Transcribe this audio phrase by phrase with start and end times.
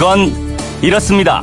[0.00, 0.32] 그건
[0.80, 1.42] 이렇습니다.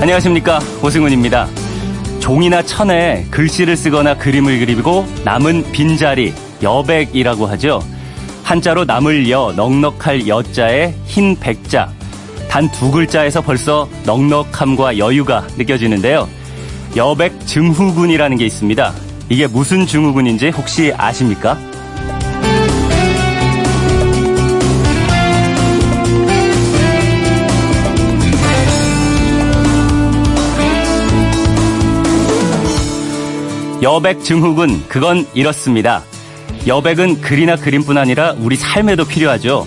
[0.00, 0.58] 안녕하십니까.
[0.82, 1.46] 오승훈입니다.
[2.18, 7.84] 종이나 천에 글씨를 쓰거나 그림을 그리고 남은 빈자리, 여백이라고 하죠.
[8.42, 11.92] 한자로 남을 여, 넉넉할 여자에 흰 백자.
[12.48, 16.28] 단 두 글자에서 벌써 넉넉함과 여유가 느껴지는데요.
[16.96, 19.07] 여백 증후군이라는 게 있습니다.
[19.30, 21.58] 이게 무슨 증후군인지 혹시 아십니까?
[33.80, 36.02] 여백 증후군, 그건 이렇습니다.
[36.66, 39.66] 여백은 글이나 그림뿐 아니라 우리 삶에도 필요하죠.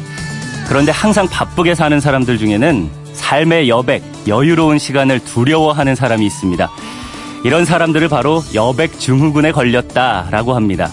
[0.67, 6.69] 그런데 항상 바쁘게 사는 사람들 중에는 삶의 여백, 여유로운 시간을 두려워하는 사람이 있습니다.
[7.43, 10.89] 이런 사람들을 바로 여백 증후군에 걸렸다라고 합니다.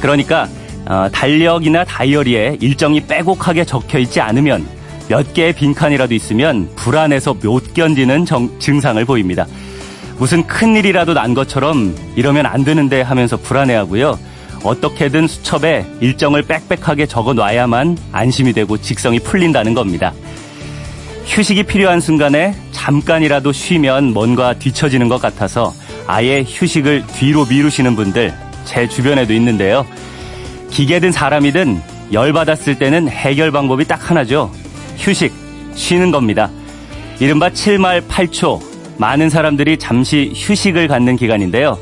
[0.00, 0.48] 그러니까
[0.86, 4.66] 어, 달력이나 다이어리에 일정이 빼곡하게 적혀 있지 않으면
[5.08, 9.46] 몇 개의 빈칸이라도 있으면 불안해서 못 견디는 정, 증상을 보입니다.
[10.18, 14.18] 무슨 큰일이라도 난 것처럼 이러면 안 되는데 하면서 불안해하고요.
[14.62, 20.12] 어떻게든 수첩에 일정을 빽빽하게 적어 놔야만 안심이 되고 직성이 풀린다는 겁니다.
[21.30, 25.72] 휴식이 필요한 순간에 잠깐이라도 쉬면 뭔가 뒤처지는 것 같아서
[26.08, 29.86] 아예 휴식을 뒤로 미루시는 분들 제 주변에도 있는데요.
[30.70, 31.80] 기계든 사람이든
[32.12, 34.50] 열받았을 때는 해결 방법이 딱 하나죠.
[34.96, 35.32] 휴식,
[35.76, 36.50] 쉬는 겁니다.
[37.20, 38.60] 이른바 7말 8초.
[38.98, 41.78] 많은 사람들이 잠시 휴식을 갖는 기간인데요.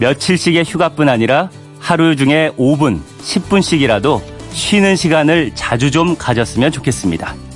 [0.00, 7.49] 며칠씩의 휴가뿐 아니라 하루 중에 5분, 10분씩이라도 쉬는 시간을 자주 좀 가졌으면 좋겠습니다.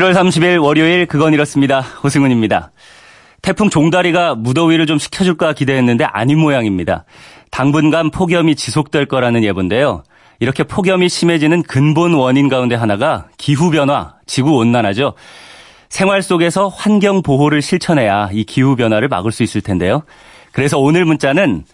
[0.00, 1.80] 7월 30일 월요일 그건 이렇습니다.
[1.80, 2.72] 호승훈입니다.
[3.42, 7.04] 태풍 종다리가 무더위를 좀 식혀줄까 기대했는데 아닌 모양입니다.
[7.50, 10.02] 당분간 폭염이 지속될 거라는 예보인데요.
[10.38, 15.12] 이렇게 폭염이 심해지는 근본 원인 가운데 하나가 기후변화, 지구온난화죠.
[15.90, 20.04] 생활 속에서 환경 보호를 실천해야 이 기후변화를 막을 수 있을 텐데요.
[20.52, 21.64] 그래서 오늘 문자는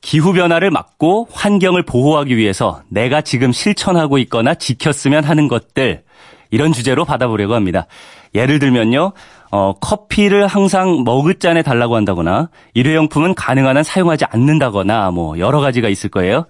[0.00, 6.04] 기후변화를 막고 환경을 보호하기 위해서 내가 지금 실천하고 있거나 지켰으면 하는 것들,
[6.50, 7.86] 이런 주제로 받아보려고 합니다.
[8.34, 9.12] 예를 들면요,
[9.50, 16.10] 어, 커피를 항상 머그잔에 달라고 한다거나, 일회용품은 가능한 한 사용하지 않는다거나, 뭐, 여러 가지가 있을
[16.10, 16.46] 거예요.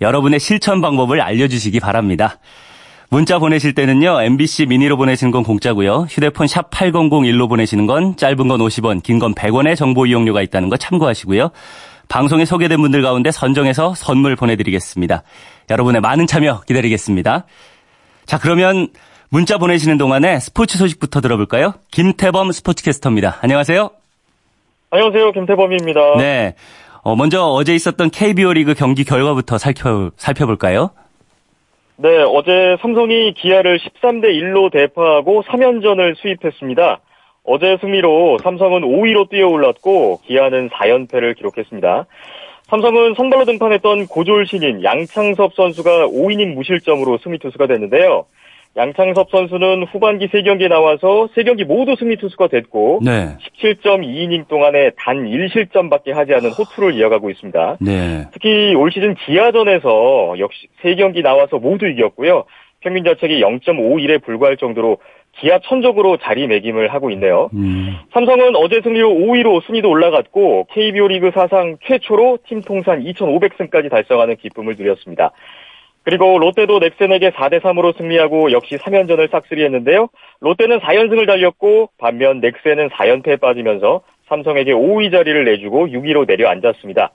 [0.00, 2.38] 여러분의 실천 방법을 알려주시기 바랍니다.
[3.10, 6.06] 문자 보내실 때는요, MBC 미니로 보내시는 건 공짜고요.
[6.10, 10.76] 휴대폰 샵 8001로 보내시는 건 짧은 건 50원, 긴 건 100원의 정보 이용료가 있다는 거
[10.76, 11.50] 참고하시고요.
[12.08, 15.22] 방송에 소개된 분들 가운데 선정해서 선물 보내드리겠습니다.
[15.70, 17.44] 여러분의 많은 참여 기다리겠습니다.
[18.26, 18.88] 자, 그러면
[19.30, 21.74] 문자 보내시는 동안에 스포츠 소식부터 들어볼까요?
[21.90, 23.36] 김태범 스포츠캐스터입니다.
[23.42, 23.90] 안녕하세요.
[24.90, 25.32] 안녕하세요.
[25.32, 26.16] 김태범입니다.
[26.16, 26.54] 네.
[27.02, 30.90] 어, 먼저 어제 있었던 KBO 리그 경기 결과부터 살펴, 살펴볼까요?
[31.96, 37.00] 네, 어제 삼성이 기아를 13대 1로 대파하고 3연전을 sweep했습니다.
[37.44, 42.06] 어제 승리로 삼성은 5위로 뛰어올랐고 기아는 4연패를 기록했습니다.
[42.68, 48.24] 삼성은 선발로 등판했던 고졸 신인 양창섭 선수가 5이닝 무실점으로 승리 투수가 됐는데요.
[48.78, 53.36] 양창섭 선수는 후반기 3경기에 나와서 3경기 모두 승리 투수가 됐고 네.
[53.60, 57.78] 17.2이닝 동안에 단 1실점밖에 하지 않은 호투를 이어가고 있습니다.
[57.80, 58.26] 네.
[58.32, 62.44] 특히 올 시즌 기아전에서 역시 3경기 나와서 모두 이겼고요.
[62.80, 64.98] 평균 자책이 0.51에 불과할 정도로
[65.32, 67.50] 기아 천적으로 자리매김을 하고 있네요.
[67.54, 67.96] 음.
[68.12, 74.76] 삼성은 어제 승리로 5위로 순위도 올라갔고 KBO 리그 사상 최초로 팀 통산 2,500승까지 달성하는 기쁨을
[74.78, 75.32] 누렸습니다.
[76.08, 80.08] 그리고 롯데도 넥센에게 4대 3으로 승리하고 역시 3연전을 싹쓸이했는데요.
[80.40, 87.10] 롯데는 4연승을 달렸고 반면 넥센은 4연패에 빠지면서 삼성에게 5위 자리를 내주고 6위로 내려앉았습니다.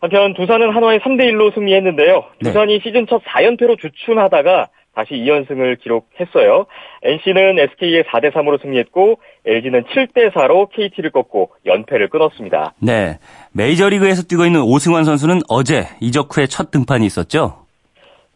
[0.00, 2.24] 한편 두산은 한화에 3대 1로 승리했는데요.
[2.42, 2.50] 네.
[2.50, 2.80] 두산이 네.
[2.84, 6.66] 시즌 첫 4연패로 주춤하다가 다시 2연승을 기록했어요.
[7.02, 12.74] NC는 SK에 4대 3으로 승리했고 LG는 7대 4로 KT를 꺾고 연패를 끊었습니다.
[12.80, 13.18] 네.
[13.54, 17.69] 메이저리그에서 뛰고 있는 오승환 선수는 어제 이적 후에 첫 등판이 있었죠?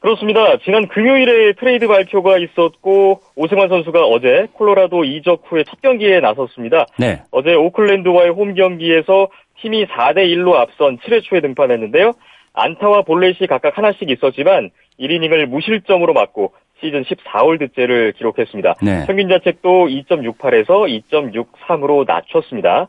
[0.05, 0.59] 그렇습니다.
[0.59, 6.85] 지난 금요일에 트레이드 발표가 있었고 오승환 선수가 어제 콜로라도 이적 후에 첫 경기에 나섰습니다.
[6.99, 7.23] 네.
[7.31, 9.29] 어제 오클랜드와의 홈 경기에서
[9.63, 12.13] 팀이 4대 1로 앞선 7회 초에 등판했는데요.
[12.53, 16.53] 안타와 볼넷이 각각 하나씩 있었지만 1이닝을 무실점으로 맞고
[16.83, 18.75] 시즌 14홀드째를 기록했습니다.
[18.83, 19.07] 네.
[19.07, 22.89] 평균 자책도 2.68에서 2.63으로 낮췄습니다.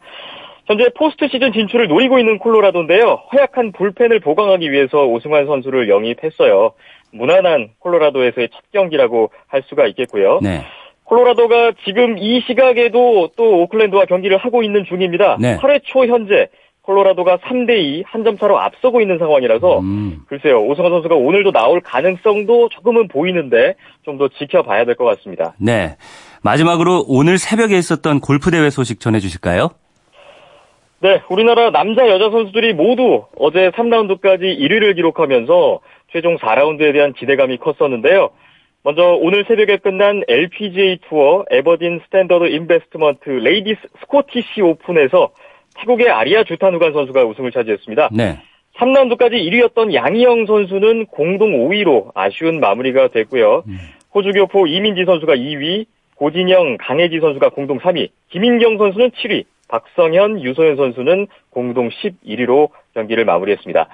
[0.66, 3.22] 현재 포스트 시즌 진출을 노리고 있는 콜로라도인데요.
[3.32, 6.74] 허약한 불펜을 보강하기 위해서 오승환 선수를 영입했어요.
[7.12, 10.40] 무난한 콜로라도에서의 첫 경기라고 할 수가 있겠고요.
[10.42, 10.63] 네.
[11.06, 15.38] 콜로라도가 지금 이 시각에도 또 오클랜드와 경기를 하고 있는 중입니다.
[15.40, 15.57] 네.
[15.57, 16.48] 8회 초 현재
[16.81, 20.19] 콜로라도가 3대2 한 점 차로 앞서고 있는 상황이라서 음.
[20.28, 25.54] 글쎄요 오승환 선수가 오늘도 나올 가능성도 조금은 보이는데 좀 더 지켜봐야 될 것 같습니다.
[25.60, 25.96] 네.
[26.44, 29.69] 마지막으로 오늘 새벽에 있었던 골프 대회 소식 전해 주실까요?
[31.01, 35.80] 네, 우리나라 남자 여자 선수들이 모두 어제 3라운드까지 1위를 기록하면서
[36.16, 38.30] 최종 4라운드에 대한 기대감이 컸었는데요.
[38.84, 45.32] 먼저 오늘 새벽에 끝난 LPGA 투어 에버딘 스탠더드 인베스트먼트 레이디스 스코티시 오픈에서
[45.78, 48.12] 태국의 아리아 주타누간 선수가 우승을 차지했습니다.
[48.14, 48.40] 네.
[48.78, 53.64] 3라운드까지 1위였던 양희영 선수는 공동 5위로 아쉬운 마무리가 됐고요.
[54.14, 55.86] 호주 교포 이민지 선수가 2위,
[56.16, 63.90] 고진영, 강혜지 선수가 공동 3위, 김인경 선수는 7위, 박성현, 유소연 선수는 공동 11위로 경기를 마무리했습니다.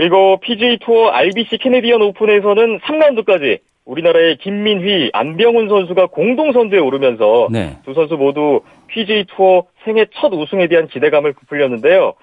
[0.00, 7.76] 그리고 PGA 투어 RBC 캐네디언 오픈에서는 3라운드까지 우리나라의 김민휘, 안병훈 선수가 공동 선두에 오르면서 네.
[7.84, 12.14] 두 선수 모두 PGA 투어 생애 첫 우승에 대한 기대감을 부풀렸는데요.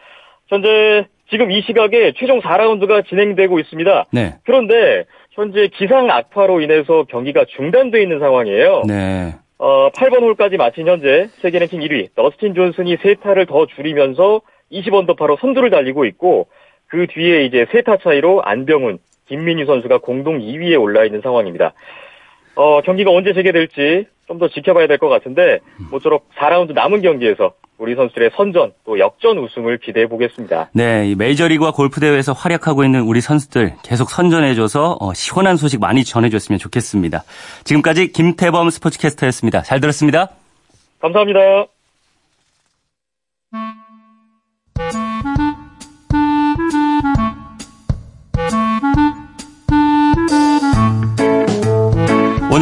[0.47, 4.06] 현재 지금 이 시각에 최종 4라운드가 진행되고 있습니다.
[4.12, 4.33] 네.
[4.44, 5.03] 그런데
[5.33, 8.85] 현재 기상 악화로 인해서 경기가 중단돼 있는 상황이에요.
[8.88, 9.35] 네.
[9.59, 14.41] 어, 8번 홀까지 마친 현재 세계 랭킹 1위 더스틴 존슨이 세 타를 더 줄이면서
[14.71, 16.47] 20언더파로 선두를 달리고 있고
[16.87, 21.73] 그 뒤에 이제 세 타 차이로 안병훈, 김민희 선수가 공동 2위에 올라 있는 상황입니다.
[22.55, 27.95] 어, 경기가 언제 재개될지 좀 더 지켜봐야 될 것 같은데 모쪼록 4라운드 남은 경기에서 우리
[27.95, 30.69] 선수들의 선전 또 역전 우승을 기대해 보겠습니다.
[30.73, 36.03] 네, 이 메이저리그와 골프 대회에서 활약하고 있는 우리 선수들 계속 선전해줘서 어, 시원한 소식 많이
[36.03, 37.23] 전해줬으면 좋겠습니다.
[37.63, 39.61] 지금까지 김태범 스포츠캐스터였습니다.
[39.61, 40.29] 잘 들었습니다.
[40.99, 41.76] 감사합니다.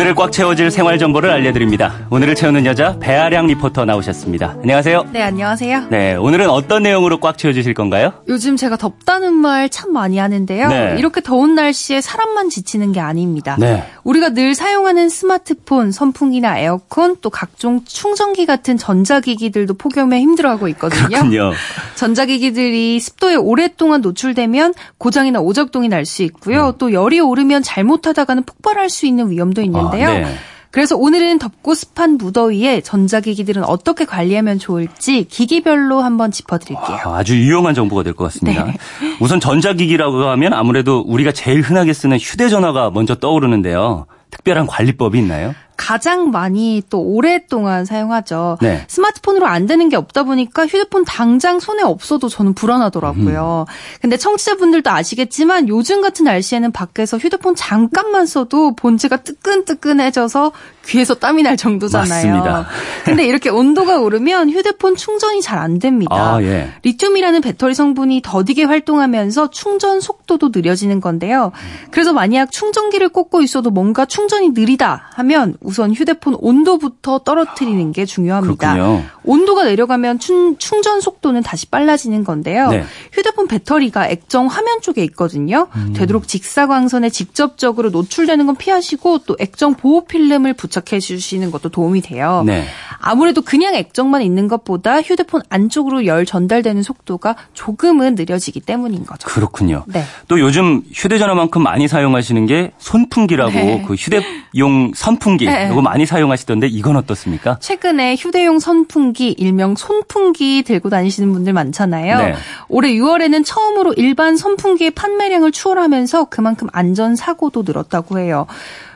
[0.06, 2.06] 오늘을 꽉 채워질 생활 정보를 알려드립니다.
[2.12, 4.58] 오늘을 채우는 여자 배아량 리포터 나오셨습니다.
[4.62, 5.08] 안녕하세요.
[5.12, 5.88] 네, 안녕하세요.
[5.90, 8.14] 네, 오늘은 어떤 내용으로 꽉 채워주실 건가요?
[8.28, 10.68] 요즘 제가 덥다는 말 참 많이 하는데요.
[10.68, 10.96] 네.
[11.00, 13.58] 이렇게 더운 날씨에 사람만 지치는 게 아닙니다.
[13.60, 13.84] 네.
[14.04, 21.08] 우리가 늘 사용하는 스마트폰, 선풍기나 에어컨, 또 각종 충전기 같은 전자기기들도 폭염에 힘들어하고 있거든요.
[21.08, 21.52] 그렇군요.
[21.96, 26.76] 전자기기들이 습도에 오랫동안 노출되면 고장이나 오작동이 날 수 있고요.
[26.78, 30.08] 또 열이 오르면 잘못하다가는 폭발할 수 있는 위험도 있는데 요.
[30.08, 30.26] 아, 네.
[30.72, 36.98] 그래서 오늘은 덥고 습한 무더위에 전자기기들은 어떻게 관리하면 좋을지 기기별로 한번 짚어드릴게요.
[37.06, 38.66] 아, 아주 유용한 정보가 될 것 같습니다.
[38.66, 38.74] 네.
[39.22, 44.06] 우선 전자기기라고 하면 아무래도 우리가 제일 흔하게 쓰는 휴대전화가 먼저 떠오르는데요.
[44.32, 45.56] 특별한 관리법이 있나요?
[45.78, 48.58] 가장 많이 또 오랫동안 사용하죠.
[48.62, 48.86] 네.
[48.88, 53.66] 스마트폰으로 안 되는 게 없다 보니까 휴대폰 당장 손에 없어도 저는 불안하더라고요.
[54.02, 60.52] 근데 청취자분들도 아시겠지만 요즘 같은 날씨에는 밖에서 휴대폰 잠깐만 써도 본체가 뜨끈뜨끈해져서
[60.88, 62.28] 귀에서 땀이 날 정도잖아요.
[62.28, 62.68] 맞습니다.
[63.04, 66.36] 근데 이렇게 온도가 오르면 휴대폰 충전이 잘 안 됩니다.
[66.36, 66.70] 아, 예.
[66.84, 71.54] 리튬이라는 배터리 성분이 더디게 활동하면서 충전 속도도 느려지는 건데요.
[71.92, 78.74] 그래서 만약 충전기를 꽂고 있어도 뭔가 충전이 느리다 하면 우선 휴대폰 온도부터 떨어뜨리는 게 중요합니다.
[78.74, 79.04] 그렇군요.
[79.24, 82.70] 온도가 내려가면 충, 충전 속도는 다시 빨라지는 건데요.
[82.70, 82.84] 네.
[83.12, 85.68] 휴대폰 배터리가 액정 화면 쪽에 있거든요.
[85.76, 85.94] 음.
[85.94, 92.44] 되도록 직사광선에 직접적으로 노출되는 건 피하시고 또 액정 보호 필름을 부착해 주시는 것도 도움이 돼요.
[92.46, 92.66] 네.
[93.00, 99.28] 아무래도 그냥 액정만 있는 것보다 휴대폰 안쪽으로 열 전달되는 속도가 조금은 느려지기 때문인 거죠.
[99.28, 99.84] 그렇군요.
[99.88, 100.04] 네.
[100.28, 103.84] 또 요즘 휴대전화만큼 많이 사용하시는 게 손풍기라고 네.
[103.88, 105.70] 그 휴대용 선풍기 네.
[105.72, 107.58] 이거 많이 사용하시던데 이건 어떻습니까?
[107.60, 112.18] 최근에 휴대용 선풍기, 일명 손풍기 들고 다니시는 분들 많잖아요.
[112.18, 112.36] 네.
[112.68, 118.48] 올해 6월에는 처음으로 일반 선풍기의 판매량을 추월하면서 그만큼 안전 사고도 늘었다고 해요.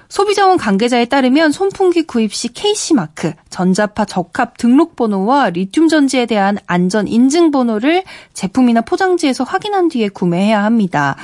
[0.10, 6.58] 소비자원 관계자에 따르면 손풍기 구입 시 KC 마크, 전자파 적합 등록 번호와 리튬 전지에 대한
[6.66, 11.16] 안전 인증 번호를 제품이나 포장지에서 확인한 뒤에 구매해야 합니다.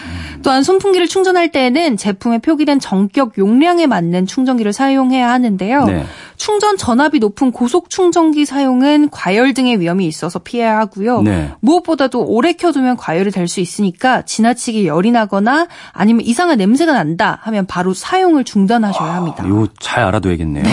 [0.44, 5.86] 또한 손풍기를 충전할 때에는 제품에 표기된 정격 용량에 맞는 충전기를 사용해야 하는데요.
[5.86, 6.06] 네.
[6.38, 11.22] 충전 전압이 높은 고속 충전기 사용은 과열 등의 위험이 있어서 피해야 하고요.
[11.24, 11.51] 네.
[11.62, 17.68] 무엇보다도 오래 켜두면 과열이 될 수 있으니까 지나치게 열이 나거나 아니면 이상한 냄새가 난다 하면
[17.68, 19.44] 바로 사용을 중단 하셔야 합니다.
[19.46, 20.63] 이거 잘 알아둬야겠네요.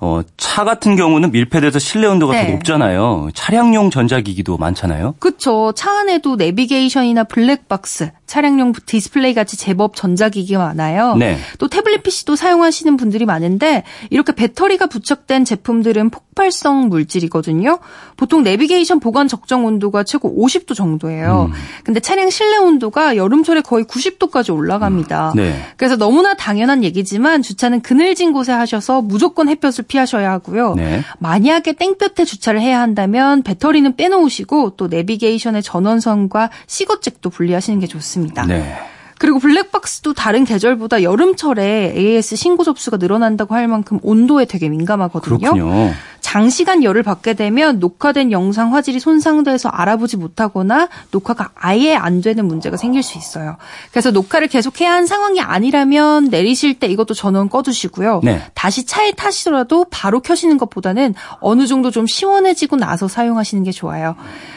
[0.00, 2.52] 어, 차 같은 경우는 밀폐돼서 실내 온도가 더 네.
[2.52, 3.30] 높잖아요.
[3.34, 5.16] 차량용 전자기기도 많잖아요.
[5.18, 5.72] 그쵸.
[5.74, 11.16] 차 안에도 내비게이션이나 블랙박스, 차량용 디스플레이 같이 제법 전자기기가 많아요.
[11.16, 11.38] 네.
[11.58, 17.78] 또 태블릿 PC도 사용하시는 분들이 많은데 이렇게 배터리가 부착된 제품들은 폭발성 물질이거든요.
[18.16, 21.50] 보통 내비게이션 보관 적정 온도가 최고 50도 정도예요.
[21.82, 25.32] 근데 차량 실내 온도가 여름철에 거의 90도까지 올라갑니다.
[25.34, 25.58] 네.
[25.76, 30.74] 그래서 너무나 당연한 얘기지만 주차는 그늘진 곳에 하셔서 무조건 햇볕을 피하셔야 하고요.
[30.74, 31.02] 네.
[31.18, 38.46] 만약에 땡볕에 주차를 해야 한다면 배터리는 빼놓으시고 또 내비게이션의 전원선과 시거잭도 분리하시는 게 좋습니다.
[38.46, 38.76] 네.
[39.18, 45.38] 그리고 블랙박스도 다른 계절보다 여름철에 AS 신고 접수가 늘어난다고 할 만큼 온도에 되게 민감하거든요.
[45.38, 45.92] 그렇군요.
[46.20, 52.76] 장시간 열을 받게 되면 녹화된 영상 화질이 손상돼서 알아보지 못하거나 녹화가 아예 안 되는 문제가
[52.76, 53.56] 생길 수 있어요.
[53.92, 58.20] 그래서 녹화를 계속해야 한 상황이 아니라면 내리실 때 이것도 전원 꺼두시고요.
[58.24, 58.42] 네.
[58.52, 64.14] 다시 차에 타시더라도 바로 켜시는 것보다는 어느 정도 좀 시원해지고 나서 사용하시는 게 좋아요.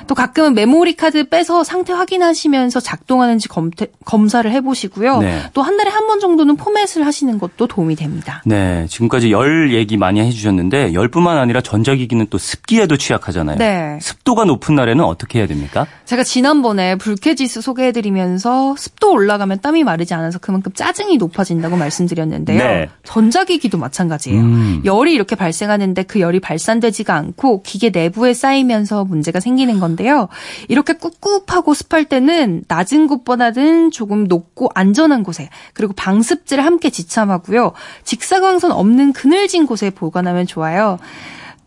[0.08, 5.20] 또 가끔은 메모리 카드 빼서 상태 확인하시면서 작동하는지 검태, 검사를 해보시고요.
[5.20, 5.42] 네.
[5.54, 8.42] 또한 달에 한 번 정도는 포맷을 하시는 것도 도움이 됩니다.
[8.46, 13.58] 네, 지금까지 열 얘기 많이 해주셨는데 열뿐만 아니라 전자기기는 또 습기에도 취약하잖아요.
[13.58, 13.98] 네.
[14.02, 15.86] 습도가 높은 날에는 어떻게 해야 됩니까?
[16.06, 22.58] 제가 지난번에 불쾌지수 소개해드리면서 습도 올라가면 땀이 마르지 않아서 그만큼 짜증이 높아진다고 말씀드렸는데요.
[22.60, 22.90] 네.
[23.04, 24.42] 전자기기도 마찬가지예요.
[24.42, 24.82] 음.
[24.84, 30.28] 열이 이렇게 발생하는데 그 열이 발산되지가 않고 기계 내부에 쌓이면서 문제가 생기는 건데요.
[30.68, 37.72] 이렇게 꿉꿉하고 습할 때는 낮은 곳보다는 조금 높고 안전한 곳에 그리고 방습제를 함께 지참하고요.
[38.04, 40.98] 직사광선 없는 그늘진 곳에 보관하면 좋아요.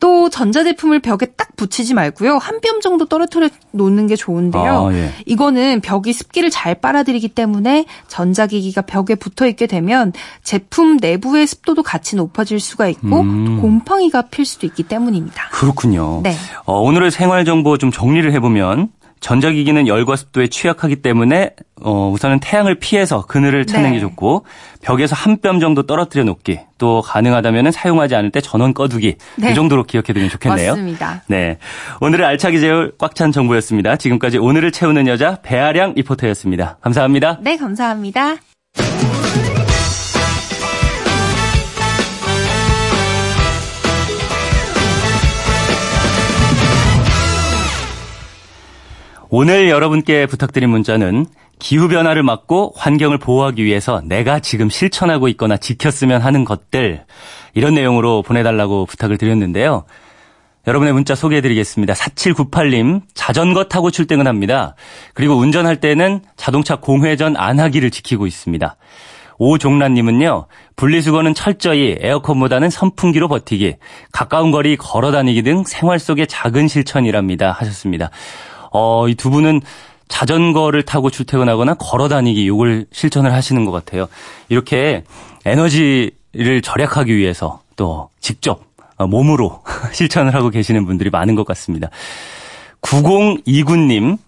[0.00, 2.37] 또 전자제품을 벽에 딱 붙이지 말고요.
[2.37, 4.88] 한 뼘 정도 떨어뜨려 놓는 게 좋은데요.
[4.88, 5.11] 아, 예.
[5.25, 10.12] 이거는 벽이 습기를 잘 빨아들이기 때문에 전자기기가 벽에 붙어 있게 되면
[10.43, 13.45] 제품 내부의 습도도 같이 높아질 수가 있고 음.
[13.57, 15.49] 또 곰팡이가 필 수도 있기 때문입니다.
[15.52, 16.21] 그렇군요.
[16.23, 16.35] 네.
[16.66, 18.90] 어, 오늘의 생활 정보 좀 정리를 해보면
[19.25, 21.52] 전자기기는 열과 습도에 취약하기 때문에
[21.83, 23.97] 어, 우선은 태양을 피해서 그늘을 찾는 네.
[23.97, 24.45] 게 좋고
[24.83, 29.50] 벽에서 한 뼘 정도 떨어뜨려 놓기 또 가능하다면 사용하지 않을 때 전원 꺼두기 네.
[29.50, 30.73] 이 정도로 기억해두면 좋겠네요.
[30.73, 31.23] 맞습니다.
[31.28, 31.57] 네,
[32.02, 33.97] 오늘의 알차게 재울 꽉 찬 정보였습니다.
[33.97, 36.78] 지금까지 오늘을 채우는 여자 배아량 리포터였습니다.
[36.83, 37.38] 감사합니다.
[37.40, 38.37] 네, 감사합니다.
[49.36, 51.26] 오늘 여러분께 부탁드린 문자는
[51.58, 57.04] 기후변화를 막고 환경을 보호하기 위해서 내가 지금 실천하고 있거나 지켰으면 하는 것들,
[57.52, 59.86] 이런 내용으로 보내달라고 부탁을 드렸는데요.
[60.68, 61.94] 여러분의 문자 소개해드리겠습니다.
[61.94, 64.76] 4798님, 자전거 타고 출퇴근합니다.
[65.14, 68.76] 그리고 운전할 때는 자동차 공회전 안 하기를 지키고 있습니다.
[69.38, 73.78] 오종란님은요, 분리수거는 철저히 에어컨보다는 선풍기로 버티기,
[74.12, 77.50] 가까운 거리 걸어 다니기 등 생활 속의 작은 실천이랍니다.
[77.50, 78.10] 하셨습니다.
[78.75, 79.62] 어, 이 두 분은
[80.09, 84.07] 자전거를 타고 출퇴근하거나 걸어 다니기, 요걸 실천을 하시는 것 같아요.
[84.49, 85.04] 이렇게
[85.47, 88.62] 에너지를 절약하기 위해서 또 직접
[88.97, 89.62] 어, 몸으로
[89.93, 91.88] 실천을 하고 계시는 분들이 많은 것 같습니다.
[92.83, 94.19] 9029님,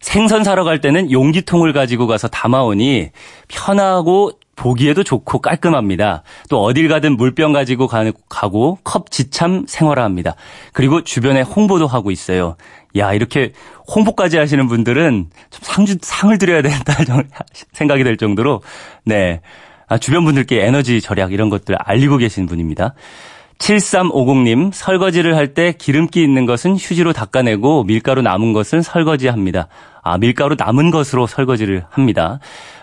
[0.00, 3.10] 생선 사러 갈 때는 용기통을 가지고 가서 담아오니
[3.48, 6.22] 편하고 보기에도 좋고 깔끔합니다.
[6.48, 10.34] 또 어딜 가든 물병 가지고 가- 가고 컵 지참 생활화합니다.
[10.72, 12.56] 그리고 주변에 홍보도 하고 있어요.
[12.96, 13.52] 야 이렇게
[13.94, 17.22] 홍보까지 하시는 분들은 좀 상주, 상을 드려야 된다 정-
[17.72, 18.62] 생각이 될 정도로
[19.04, 19.40] 네
[19.88, 22.94] 아, 주변 분들께 에너지 절약 이런 것들 알리고 계신 분입니다.
[23.58, 29.68] 7350님, 설거지를 할 때 기름기 있는 것은 휴지로 닦아내고 밀가루 남은 것은 설거지합니다.
[30.02, 32.38] 아, 밀가루 남은 것으로 설거지를 합니다.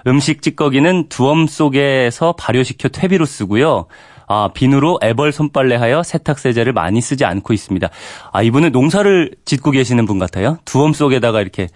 [0.07, 3.85] 음식 찌꺼기는 두엄 속에서 발효시켜 퇴비로 쓰고요.
[4.27, 7.89] 아, 비누로 애벌 손빨래하여 세탁세제를 많이 쓰지 않고 있습니다.
[8.31, 10.57] 아, 이분은 농사를 짓고 계시는 분 같아요.
[10.65, 11.67] 두엄 속에다가 이렇게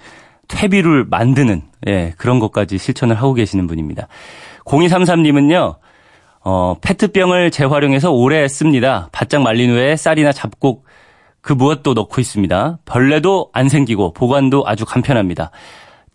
[0.47, 4.07] 퇴비를 만드는, 예, 그런 것까지 실천을 하고 계시는 분입니다.
[4.65, 5.75] 0233님은요,
[6.49, 9.09] 어, 페트병을 재활용해서 오래 씁니다.
[9.11, 10.85] 바짝 말린 후에 쌀이나 잡곡
[11.41, 12.79] 그 무엇도 넣고 있습니다.
[12.85, 15.51] 벌레도 안 생기고 보관도 아주 간편합니다.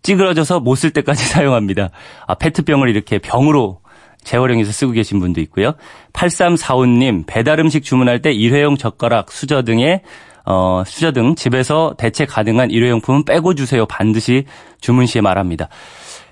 [0.01, 1.91] 찌그러져서 못 쓸 때까지 사용합니다.
[2.25, 3.81] 아, 페트병을 이렇게 병으로
[4.23, 5.73] 재활용해서 쓰고 계신 분도 있고요.
[6.13, 10.01] 8345님, 배달 음식 주문할 때 일회용 젓가락, 수저 등의
[10.47, 13.85] 어, 수저 등 집에서 대체 가능한 일회용품은 빼고 주세요.
[13.85, 14.45] 반드시
[14.81, 15.69] 주문 시에 말합니다.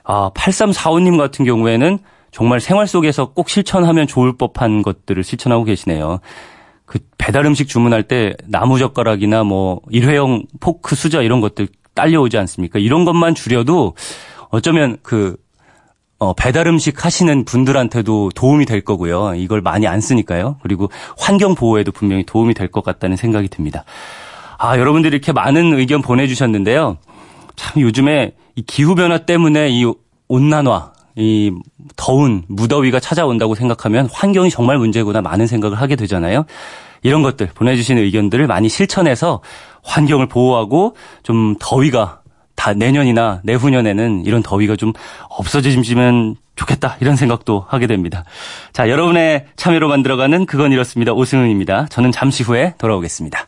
[0.04, 2.00] 아, 8345님 같은 경우에는
[2.32, 6.20] 정말 생활 속에서 꼭 실천하면 좋을 법한 것들을 실천하고 계시네요.
[6.86, 12.80] 그 배달 음식 주문할 때 나무 젓가락이나 뭐 일회용 포크, 수저 이런 것들 딸려오지 않습니까?
[12.80, 13.96] 이런 것만 줄여도
[14.50, 15.36] 어쩌면 그
[16.20, 19.34] 어, 배달 음식 하시는 분들한테도 도움이 될 거고요.
[19.36, 20.58] 이걸 많이 안 쓰니까요.
[20.62, 23.84] 그리고 환경 보호에도 분명히 도움이 될 것 같다는 생각이 듭니다.
[24.60, 26.98] 아, 여러분들이 이렇게 많은 의견 보내주셨는데요.
[27.56, 29.92] 참 요즘에 이 기후변화 때문에 이
[30.28, 31.52] 온난화, 이
[31.96, 36.46] 더운 무더위가 찾아온다고 생각하면 환경이 정말 문제구나 많은 생각을 하게 되잖아요.
[37.04, 39.42] 이런 것들 보내주신 의견들을 많이 실천해서
[39.84, 42.22] 환경을 보호하고 좀 더위가
[42.56, 44.94] 다 내년이나 내후년에는 이런 더위가 좀
[45.30, 48.24] 없어지면 좋겠다 이런 생각도 하게 됩니다.
[48.74, 51.14] 자, 여러분의 참여로 만들어가는 그건 이렇습니다.
[51.14, 51.88] 오승훈입니다.
[51.90, 53.48] 저는 잠시 후에 돌아오겠습니다.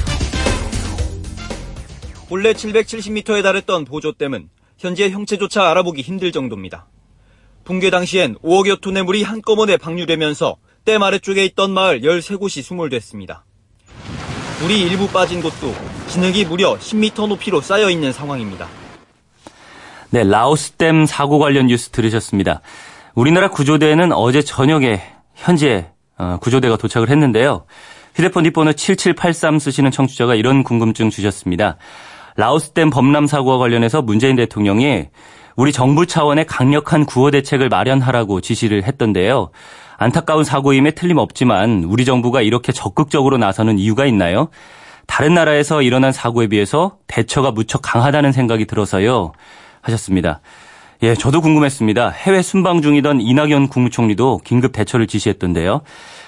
[2.31, 4.47] 본래 770m에 달했던 보조댐은
[4.77, 6.85] 현재 형체조차 알아보기 힘들 정도입니다.
[7.65, 13.43] 붕괴 당시엔 5억여 톤의 물이 한꺼번에 방류되면서 댐 아래쪽에 있던 마을 13곳이 수몰됐습니다.
[14.61, 15.75] 물이 일부 빠진 곳도
[16.07, 18.69] 진흙이 무려 10m 높이로 쌓여 있는 상황입니다.
[20.11, 22.61] 네, 라오스댐 사고 관련 뉴스 들으셨습니다.
[23.13, 25.01] 우리나라 구조대는 어제 저녁에
[25.35, 27.65] 현재 어, 구조대가 도착을 했는데요.
[28.15, 31.77] 휴대폰 뒷번호 7783 쓰시는 청취자가 이런 궁금증 주셨습니다.
[32.37, 35.07] 라오스댐 범람 사고와 관련해서 문재인 대통령이
[35.55, 39.51] 우리 정부 차원의 강력한 구호 대책을 마련하라고 지시를 했던데요.
[39.97, 44.49] 안타까운 사고임에 틀림없지만 우리 정부가 이렇게 적극적으로 나서는 이유가 있나요?
[45.05, 49.33] 다른 나라에서 일어난 사고에 비해서 대처가 무척 강하다는 생각이 들어서요.
[49.81, 50.41] 하셨습니다.
[51.03, 52.09] 예, 저도 궁금했습니다.
[52.09, 55.81] 해외 순방 중이던 이낙연 국무총리도 긴급 대처를 지시했던데요.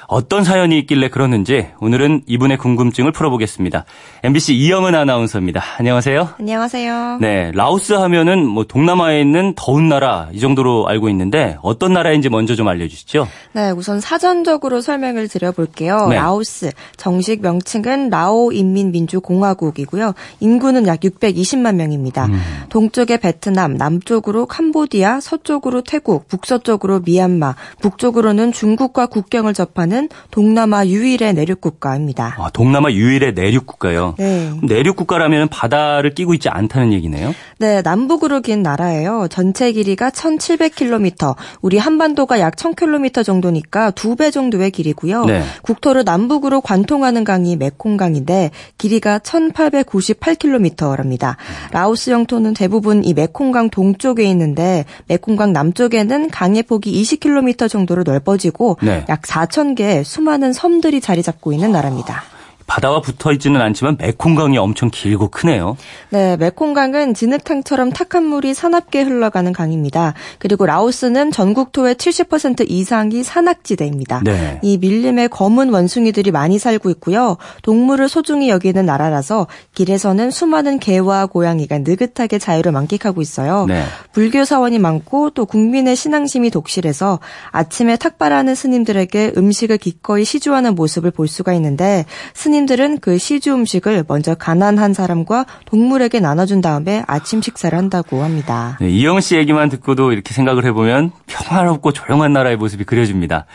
[0.07, 3.85] 어떤 사연이 있길래 그러는지 오늘은 이분의 궁금증을 풀어보겠습니다.
[4.23, 5.61] MBC 이영은 아나운서입니다.
[5.79, 6.29] 안녕하세요.
[6.39, 7.17] 안녕하세요.
[7.21, 12.55] 네, 라오스 하면은 뭐 동남아에 있는 더운 나라 이 정도로 알고 있는데 어떤 나라인지 먼저
[12.55, 13.27] 좀 알려주시죠.
[13.53, 16.07] 네, 우선 사전적으로 설명을 드려볼게요.
[16.09, 16.15] 네.
[16.15, 20.13] 라오스 정식 명칭은 라오 인민민주공화국이고요.
[20.39, 22.25] 인구는 약 620만 명입니다.
[22.25, 22.41] 음.
[22.69, 29.92] 동쪽에 베트남, 남쪽으로 캄보디아, 서쪽으로 태국, 북서쪽으로 미얀마, 북쪽으로는 중국과 국경을 접하는
[30.31, 32.35] 동남아 유일의 내륙 국가입니다.
[32.39, 34.15] 아, 동남아 유일의 내륙 국가요.
[34.17, 34.51] 네.
[34.63, 37.33] 내륙 국가라면 바다를 끼고 있지 않다는 얘기네요.
[37.59, 39.27] 네, 남북으로 긴 나라예요.
[39.29, 45.25] 전체 길이가 1,700km, 우리 한반도가 약 1,000km 정도니까 두 배 정도의 길이고요.
[45.25, 45.43] 네.
[45.63, 51.35] 국토를 남북으로 관통하는 강이 메콩강인데 길이가 1,898km랍니다.
[51.71, 59.05] 라오스 영토는 대부분 이 메콩강 동쪽에 있는데 메콩강 남쪽에는 강의 폭이 20km 정도로 넓어지고 네.
[59.09, 62.32] 약 4,000개 의 수많은 섬들이 자리 잡고 있는 나라입니다.
[62.65, 65.77] 바다와 붙어 있지는 않지만 메콩강이 엄청 길고 크네요.
[66.09, 70.13] 네, 메콩강은 진흙탕처럼 탁한 물이 사납게 흘러가는 강입니다.
[70.39, 74.21] 그리고 라오스는 전국토의 70% 이상이 산악지대입니다.
[74.23, 74.59] 네.
[74.61, 77.37] 이 밀림에 검은 원숭이들이 많이 살고 있고요.
[77.61, 83.65] 동물을 소중히 여기는 나라라서 길에서는 수많은 개와 고양이가 느긋하게 자유를 만끽하고 있어요.
[83.67, 83.83] 네.
[84.11, 87.19] 불교 사원이 많고 또 국민의 신앙심이 독실해서
[87.51, 94.05] 아침에 탁발하는 스님들에게 음식을 기꺼이 시주하는 모습을 볼 수가 있는데 스님 들은 그 시주 음식을
[94.07, 98.77] 먼저 가난한 사람과 동물에게 나눠준 다음에 아침 식사를 한다고 합니다.
[98.79, 103.45] 네, 이영은 씨 얘기만 듣고도 이렇게 생각을 해보면 평화롭고 조용한 나라의 모습이 그려집니다.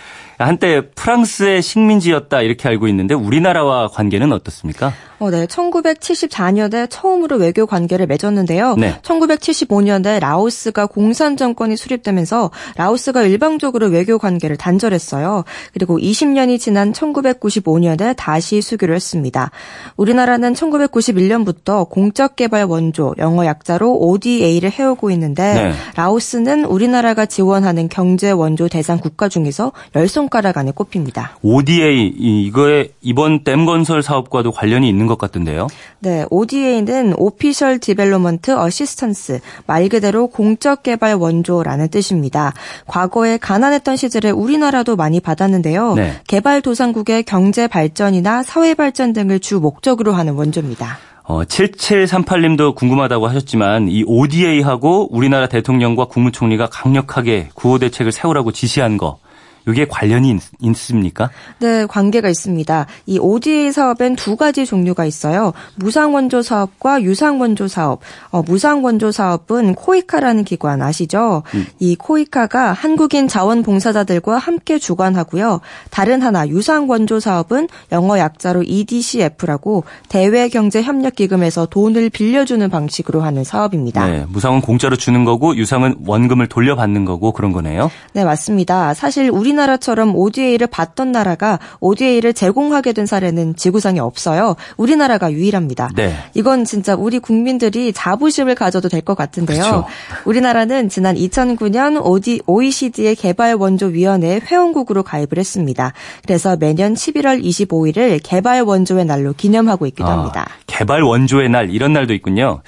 [0.44, 4.92] 한때 프랑스의 식민지였다 이렇게 알고 있는데 우리나라와 관계는 어떻습니까?
[5.18, 5.46] 어, 네.
[5.46, 8.76] 1974년에 처음으로 외교 관계를 맺었는데요.
[8.76, 8.96] 네.
[9.02, 15.44] 1975년에 라오스가 공산 정권이 수립되면서 라오스가 일방적으로 외교 관계를 단절했어요.
[15.72, 19.50] 그리고 20년이 지난 1995년에 다시 수교를 했습니다.
[19.96, 25.72] 우리나라는 1991년부터 공적 개발 원조, 영어 약자로 ODA를 해오고 있는데 네.
[25.96, 31.38] 라오스는 우리나라가 지원하는 경제 원조 대상 국가 중에서 열 손가락 안에 꼽힙니다.
[31.42, 35.68] ODA 이- 이거에 이번 댐 건설 사업과도 관련이 있는 것 같던데요.
[36.00, 42.52] 네, ODA는 Official Development Assistance, 말 그대로 공적 개발 원조라는 뜻입니다.
[42.86, 45.94] 과거에 가난했던 시절에 우리나라도 많이 받았는데요.
[45.94, 46.12] 네.
[46.26, 50.98] 개발 도상국의 경제 발전이나 사회 발전 등을 주 목적으로 하는 원조입니다.
[51.24, 59.18] 어, 7738님도 궁금하다고 하셨지만 이 ODA하고 우리나라 대통령과 국무총리가 강력하게 구호 대책을 세우라고 지시한 거
[59.66, 61.30] 이게 관련이 있, 있습니까?
[61.58, 62.86] 네, 관계가 있습니다.
[63.06, 65.52] 이 ODA 사업엔 두 가지 종류가 있어요.
[65.76, 68.00] 무상 원조 사업과 유상 원조 사업.
[68.30, 71.42] 어, 무상 원조 사업은 코이카라는 기관 아시죠?
[71.78, 75.60] 이 코이카가 한국인 자원봉사자들과 함께 주관하고요.
[75.90, 83.22] 다른 하나 유상 원조 사업은 영어 약자로 EDCF라고 대외 경제 협력 기금에서 돈을 빌려주는 방식으로
[83.22, 84.06] 하는 사업입니다.
[84.06, 87.90] 네, 무상은 공짜로 주는 거고 유상은 원금을 돌려받는 거고 그런 거네요.
[88.12, 88.94] 네, 맞습니다.
[88.94, 94.54] 사실 우리나라 우리나라처럼 ODA를 받던 나라가 ODA를 제공하게 된 사례는 지구상에 없어요.
[94.76, 95.90] 우리나라가 유일합니다.
[95.96, 96.14] 네.
[96.34, 99.62] 이건 진짜 우리 국민들이 자부심을 가져도 될 것 같은데요.
[99.62, 99.86] 그렇죠.
[100.26, 102.02] 우리나라는 지난 2009년
[102.46, 105.92] OECD의 개발 원조 위원회 회원국으로 가입을 했습니다.
[106.26, 110.46] 그래서 매년 11월 25일을 개발 원조의 날로 기념하고 있기도 합니다.
[110.48, 112.60] 아, 개발 원조의 날 이런 날도 있군요.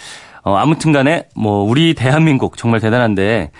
[0.42, 3.50] 어, 아무튼 간에 뭐 우리 대한민국 정말 대단한데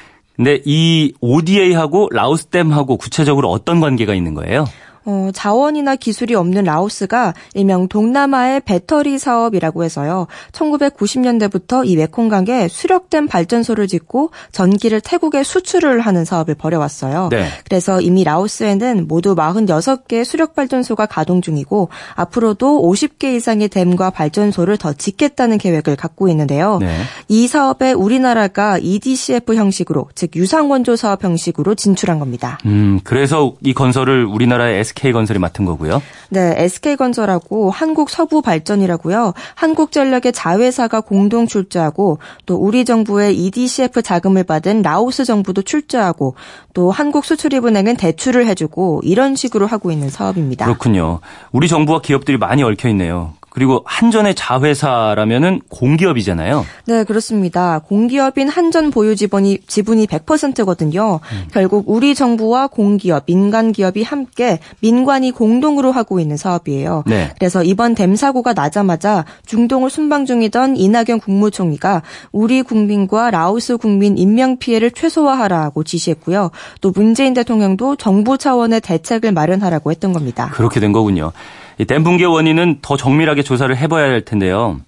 [0.41, 4.65] 근데 이 ODA하고 라오스댐하고 구체적으로 어떤 관계가 있는 거예요?
[5.05, 10.27] 어, 자원이나 기술이 없는 라오스가 일명 동남아의 배터리 사업이라고 해서요.
[10.53, 17.29] 1990년대부터 이 메콩강에 수력된 발전소를 짓고 전기를 태국에 수출을 하는 사업을 벌여왔어요.
[17.31, 17.49] 네.
[17.65, 24.93] 그래서 이미 라오스에는 모두 46개 수력 발전소가 가동 중이고 앞으로도 50개 이상의 댐과 발전소를 더
[24.93, 26.79] 짓겠다는 계획을 갖고 있는데요.
[26.79, 26.95] 네.
[27.29, 32.59] 이 사업에 우리나라가 EDCF 형식으로 즉 유상원조 사업 형식으로 진출한 겁니다.
[32.67, 36.03] 음, 그래서 이 건설을 우리나라의 SK건설이 맡은 거고요.
[36.29, 39.35] 네, SK건설하고 한국서부발전이라고요.
[39.55, 46.35] 한국전력의 자회사가 공동 출자하고 또 우리 정부의 EDCF 자금을 받은 라오스 정부도 출자하고
[46.75, 50.67] 또 한국수출입은행은 대출을 해주고 이런 식으로 하고 있는 사업입니다.
[50.67, 51.21] 그렇군요.
[51.53, 53.35] 우리 정부와 기업들이 많이 얽혀 있네요.
[53.51, 56.65] 그리고 한전의 자회사라면은 공기업이잖아요.
[56.87, 57.81] 네, 그렇습니다.
[57.81, 61.21] 공기업인 한전 보유 지분이 지분이 100%거든요.
[61.23, 61.45] 음.
[61.53, 67.05] 결국 우리 정부와 공기업, 민간 기업이 함께 민관이 공동으로 하고 있는 사업이에요.
[67.07, 67.31] 네.
[67.39, 74.59] 그래서 이번 댐 사고가 나자마자 중동을 순방 중이던 이낙연 국무총리가 우리 국민과 라오스 국민 인명
[74.59, 76.51] 피해를 최소화하라고 지시했고요.
[76.81, 80.51] 또 문재인 대통령도 정부 차원의 대책을 마련하라고 했던 겁니다.
[80.53, 81.33] 그렇게 된 거군요.
[81.81, 84.81] 이댐 붕괴 원인은 더 정밀하게 조사를 해봐야 할 텐데요.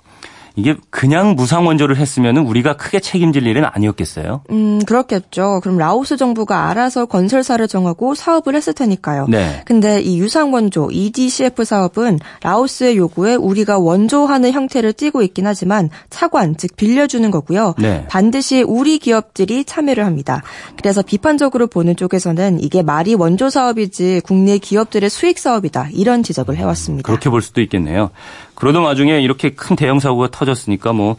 [0.57, 4.43] 이게 그냥 무상 원조를 했으면 우리가 크게 책임질 일은 아니었겠어요.
[4.51, 5.61] 음, 그렇겠죠.
[5.63, 9.27] 그럼 라오스 정부가 알아서 건설사를 정하고 사업을 했을 테니까요.
[9.29, 9.63] 네.
[9.65, 16.57] 근데 이 유상 원조 EDCF 사업은 라오스의 요구에 우리가 원조하는 형태를 띠고 있긴 하지만 차관,
[16.57, 17.75] 즉 빌려주는 거고요.
[17.79, 18.05] 네.
[18.09, 20.43] 반드시 우리 기업들이 참여를 합니다.
[20.77, 25.89] 그래서 비판적으로 보는 쪽에서는 이게 말이 원조 사업이지 국내 기업들의 수익 사업이다.
[25.93, 27.07] 이런 지적을 해왔습니다.
[27.07, 28.11] 그렇게 볼 수도 있겠네요.
[28.63, 31.17] 그러던 와중에 이렇게 큰 대형 사고가 터졌으니까 뭐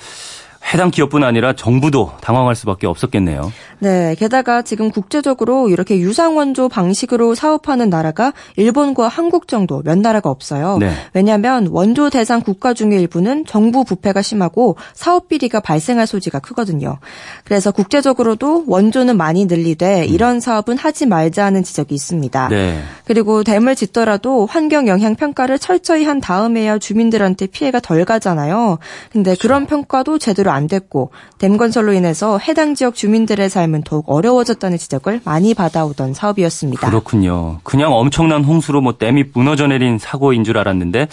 [0.72, 3.52] 해당 기업뿐 아니라 정부도 당황할 수밖에 없었겠네요.
[3.80, 10.78] 네, 게다가 지금 국제적으로 이렇게 유상원조 방식으로 사업하는 나라가 일본과 한국 정도 몇 나라가 없어요.
[10.80, 10.94] 네.
[11.14, 16.98] 왜냐하면 원조 대상 국가 중의 일부는 정부 부패가 심하고 사업 비리가 발생할 소지가 크거든요.
[17.44, 22.48] 그래서 국제적으로도 원조는 많이 늘리되 이런 사업은 하지 말자는 지적이 있습니다.
[22.48, 22.82] 네.
[23.06, 28.80] 그리고 댐을 짓더라도 환경 영향 평가를 철저히 한 다음에야 주민들한테 피해가 덜 가잖아요.
[29.12, 34.78] 근데 그런 평가도 제대로 안 됐고 댐 건설로 인해서 해당 지역 주민들의 삶은 더욱 어려워졌다는
[34.78, 36.88] 지적을 많이 받아오던 사업이었습니다.
[36.88, 37.60] 그렇군요.
[37.64, 41.08] 그냥 엄청난 홍수로 뭐 댐이 무너져 내린 사고인 줄 알았는데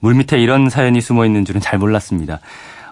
[0.00, 2.40] 물밑에 이런 사연이 숨어 있는 줄은 잘 몰랐습니다.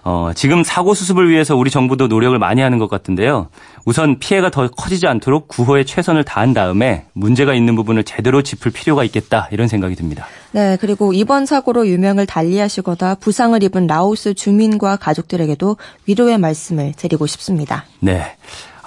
[0.07, 3.49] 어, 지금 사고 수습을 위해서 우리 정부도 노력을 많이 하는 것 같은데요.
[3.85, 9.03] 우선 피해가 더 커지지 않도록 구호에 최선을 다한 다음에 문제가 있는 부분을 제대로 짚을 필요가
[9.03, 10.27] 있겠다 이런 생각이 듭니다.
[10.51, 17.85] 네, 그리고 이번 사고로 유명을 달리하시거나 부상을 입은 라오스 주민과 가족들에게도 위로의 말씀을 드리고 싶습니다.
[17.99, 18.35] 네.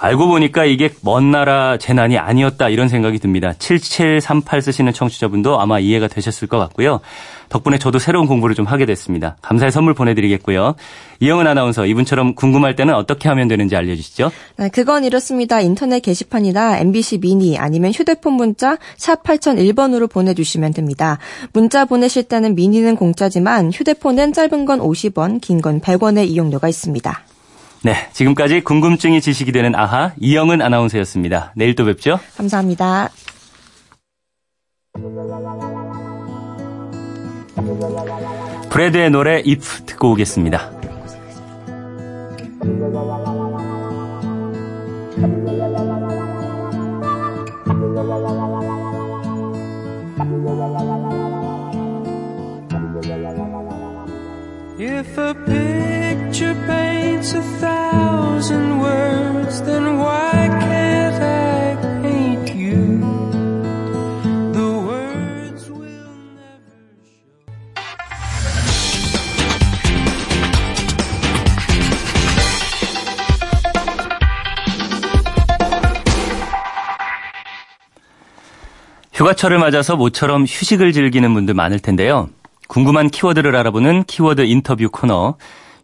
[0.01, 3.53] 알고 보니까 이게 먼 나라 재난이 아니었다 이런 생각이 듭니다.
[3.59, 7.01] 7738 쓰시는 청취자분도 아마 이해가 되셨을 것 같고요.
[7.49, 9.35] 덕분에 저도 새로운 공부를 좀 하게 됐습니다.
[9.41, 10.75] 감사의 선물 보내드리겠고요.
[11.19, 14.31] 이영은 아나운서 이분처럼 궁금할 때는 어떻게 하면 되는지 알려주시죠.
[14.57, 15.59] 네, 그건 이렇습니다.
[15.59, 21.17] 인터넷 게시판이나 MBC 미니 아니면 휴대폰 문자 샵 8001번으로 보내주시면 됩니다.
[21.51, 27.23] 문자 보내실 때는 미니는 공짜지만 휴대폰은 짧은 건 50원, 긴 건 100원의 이용료가 있습니다.
[27.83, 28.09] 네.
[28.11, 31.53] 지금까지 궁금증이 지식이 되는 아하 이영은 아나운서였습니다.
[31.55, 32.19] 내일 또 뵙죠.
[32.37, 33.09] 감사합니다.
[38.69, 40.78] 브래드의 노래 If 듣고 오겠습니다.
[79.19, 82.29] 휴가철을 맞아서 모처럼 휴식을 즐기는 분들 많을 텐데요.
[82.69, 85.35] 궁금한 키워드를 알아보는 키워드 인터뷰 코너.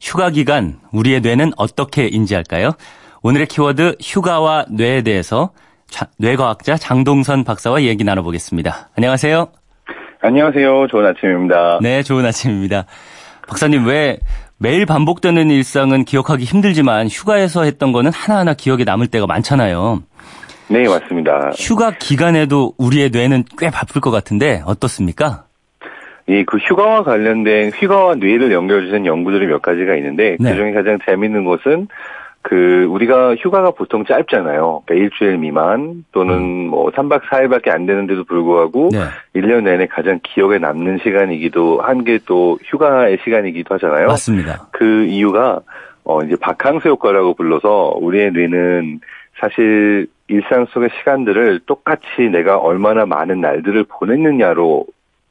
[0.02, 2.72] 휴가 기간 우리의 뇌는 어떻게 인지할까요?
[3.22, 5.52] 오늘의 키워드 휴가와 뇌에 대해서
[5.90, 8.90] 자, 뇌과학자 장동선 박사와 얘기 나눠보겠습니다.
[8.96, 9.48] 안녕하세요.
[10.22, 10.88] 안녕하세요.
[10.88, 11.80] 좋은 아침입니다.
[11.82, 12.86] 네, 좋은 아침입니다.
[13.48, 14.18] 박사님, 왜
[14.58, 20.04] 매일 반복되는 일상은 기억하기 힘들지만 휴가에서 했던 거는 하나하나 기억에 남을 때가 많잖아요.
[20.68, 21.52] 네, 맞습니다.
[21.58, 25.45] 휴가 기간에도 우리의 뇌는 꽤 바쁠 것 같은데 어떻습니까?
[26.28, 30.50] 이 그 휴가와 관련된 휴가와 뇌를 연결해주는 연구들이 몇 가지가 있는데 네.
[30.52, 31.88] 그중에 가장 재밌는 것은
[32.42, 34.84] 그 우리가 휴가가 보통 짧잖아요.
[34.86, 39.00] 그러니까 일주일 미만 또는 뭐 3박 4일밖에 안 되는데도 불구하고 네.
[39.40, 44.08] 1년 내내 가장 기억에 남는 시간이기도 한 게 또 휴가의 시간이기도 하잖아요.
[44.08, 44.68] 맞습니다.
[44.72, 45.62] 그 이유가
[46.04, 49.00] 어 이제 바캉스 효과라고 불러서 우리의 뇌는
[49.40, 54.86] 사실 일상 속의 시간들을 똑같이 내가 얼마나 많은 날들을 보냈느냐로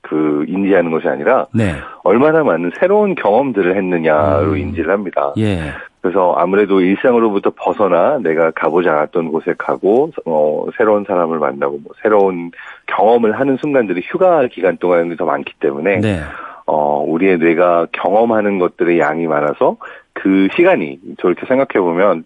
[0.05, 1.75] 그 인지하는 것이 아니라 네.
[2.03, 4.59] 얼마나 많은 새로운 경험들을 했느냐로 음.
[4.59, 5.33] 인지를 합니다.
[5.39, 5.73] 예.
[6.03, 12.51] 그래서 아무래도 일상으로부터 벗어나 내가 가보지 않았던 곳에 가고 어, 새로운 사람을 만나고 뭐 새로운
[12.87, 16.21] 경험을 하는 순간들이 휴가 기간 동안에 더 많기 때문에 네.
[16.67, 19.79] 어, 우리의 뇌가 경험하는 것들의 양이 많아서
[20.13, 22.25] 그 시간이 저렇게 생각해 보면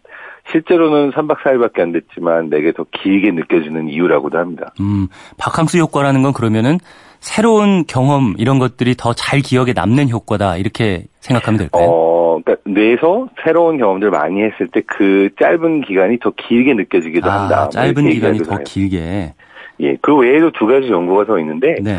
[0.51, 4.73] 실제로는 3박 4일밖에 안 됐지만 내게 더 길게 느껴지는 이유라고도 합니다.
[4.81, 5.07] 음,
[5.39, 6.79] 바캉스 효과라는 건 그러면은
[7.21, 11.89] 새로운 경험 이런 것들이 더 잘 기억에 남는 효과다 이렇게 생각하면 될까요?
[11.89, 17.57] 어, 그러니까 뇌에서 새로운 경험들을 많이 했을 때 그 짧은 기간이 더 길게 느껴지기도 한다.
[17.57, 18.59] 아, 뭐 짧은 기간이 더.
[18.59, 19.35] 길게.
[19.81, 21.99] 예, 그 외에도 두 가지 연구가 더 있는데 네.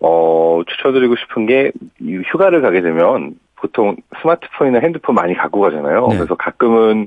[0.00, 6.08] 어, 추천드리고 싶은 게, 이 휴가를 가게 되면, 보통 스마트폰이나 핸드폰 많이 갖고 가잖아요.
[6.08, 6.16] 네.
[6.16, 7.06] 그래서 가끔은,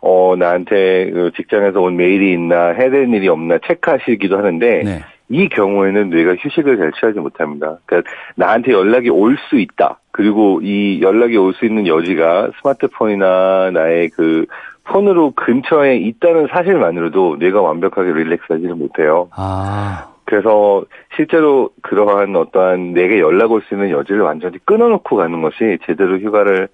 [0.00, 5.00] 어, 나한테 그 직장에서 온 메일이 있나, 해야 되는 일이 없나 체크하시기도 하는데, 네.
[5.30, 7.78] 이 경우에는 뇌가 휴식을 잘 취하지 못합니다.
[7.86, 10.00] 그러니까 나한테 연락이 올 수 있다.
[10.10, 14.44] 그리고 이 연락이 올 수 있는 여지가 스마트폰이나 나의 그
[14.84, 19.28] 폰으로 근처에 있다는 사실만으로도 뇌가 완벽하게 릴렉스하지를 못해요.
[19.36, 25.78] 아, 그래서 실제로 그러한 어떠한 내게 연락 올 수 있는 여지를 완전히 끊어놓고 가는 것이
[25.86, 26.68] 제대로 휴가를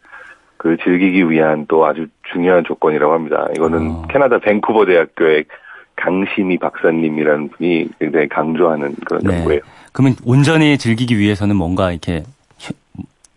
[0.56, 3.46] 그 즐기기 위한 또 아주 중요한 조건이라고 합니다.
[3.54, 4.02] 이거는 어.
[4.08, 5.44] 캐나다 밴쿠버 대학교의
[5.96, 9.38] 강심희 박사님이라는 분이 굉장히 강조하는 그런 네.
[9.38, 9.60] 연구예요.
[9.92, 12.22] 그러면 온전히 즐기기 위해서는 뭔가 이렇게
[12.58, 12.74] 휴-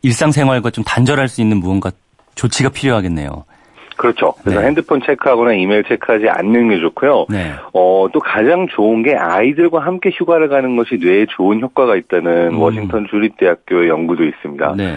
[0.03, 1.91] 일상생활과 좀 단절할 수 있는 무언가
[2.35, 3.45] 조치가 필요하겠네요.
[3.97, 4.33] 그렇죠.
[4.43, 4.67] 그래서 네.
[4.67, 7.25] 핸드폰 체크하거나 이메일 체크하지 않는 게 좋고요.
[7.29, 7.51] 네.
[7.73, 12.59] 어, 또 가장 좋은 게 아이들과 함께 휴가를 가는 것이 뇌에 좋은 효과가 있다는 음.
[12.59, 14.75] 워싱턴 주립대학교의 연구도 있습니다.
[14.77, 14.95] 네.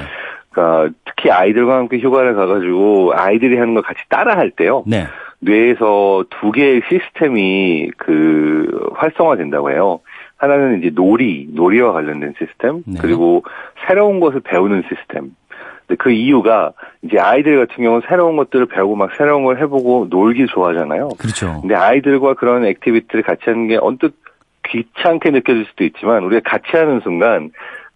[0.52, 4.84] 그러니까 특히 아이들과 함께 휴가를 가가지고 아이들이 하는 걸 같이 따라할 때요.
[4.86, 5.06] 네.
[5.40, 10.00] 뇌에서 두 개의 시스템이 그 활성화된다고 해요.
[10.36, 12.98] 하나는 이제 놀이, 놀이와 관련된 시스템, 네.
[13.00, 13.44] 그리고
[13.86, 15.34] 새로운 것을 배우는 시스템.
[15.86, 20.46] 근데 그 이유가 이제 아이들 같은 경우는 새로운 것들을 배우고 막 새로운 걸 해보고 놀기
[20.46, 21.10] 좋아하잖아요.
[21.18, 21.60] 그렇죠.
[21.60, 24.14] 근데 아이들과 그런 activity를 같이 하는 게 언뜻
[24.68, 27.50] 귀찮게 느껴질 수도 있지만 우리가 같이 하는 순간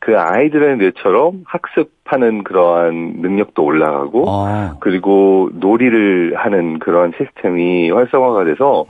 [0.06, 8.86] 그 아이들의 뇌처럼 학습하는 그러한 능력도 올라가고 어, 그리고 놀이를 하는 그런 시스템이 활성화가 돼서